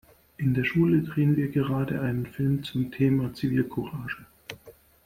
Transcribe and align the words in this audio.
In 0.37 0.55
der 0.55 0.63
Schule 0.63 1.03
drehen 1.03 1.37
wir 1.37 1.49
gerade 1.51 2.01
einen 2.01 2.25
Film 2.25 2.63
zum 2.63 2.89
Thema 2.91 3.35
Zivilcourage. 3.35 4.25